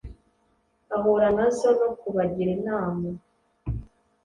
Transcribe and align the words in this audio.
ahura 0.95 1.27
nazo 1.37 1.67
no 1.79 1.89
ku 1.99 2.07
bagira 2.15 2.51
inama 2.59 3.07